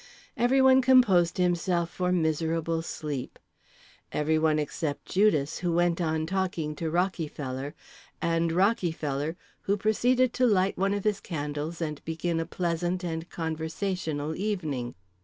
Everyone 0.35 0.81
composed 0.81 1.37
himself 1.37 1.91
for 1.91 2.11
miserable 2.11 2.81
sleep. 2.81 3.37
Everyone 4.11 4.57
except 4.57 5.05
Judas, 5.05 5.59
who 5.59 5.71
went 5.73 6.01
on 6.01 6.25
talking 6.25 6.75
to 6.77 6.89
Rockyfeller, 6.89 7.75
and 8.19 8.49
Rockyfeller, 8.51 9.35
who 9.69 9.77
proceeded 9.77 10.33
to 10.33 10.47
light 10.47 10.75
one 10.75 10.95
of 10.95 11.03
his 11.03 11.19
candles 11.19 11.81
and 11.83 12.03
begin 12.03 12.39
a 12.39 12.47
pleasant 12.47 13.03
and 13.03 13.29
conversational 13.29 14.35
evening. 14.35 14.95